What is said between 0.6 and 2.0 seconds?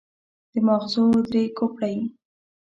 ماغزو درې کوپړۍ.